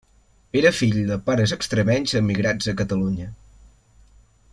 Era 0.61 0.69
fill 0.77 0.95
de 1.09 1.17
pares 1.27 1.53
extremenys 1.57 2.15
emigrats 2.21 2.71
a 2.73 2.75
Catalunya. 2.81 3.29